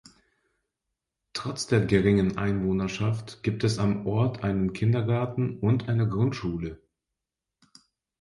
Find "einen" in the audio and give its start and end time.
4.43-4.73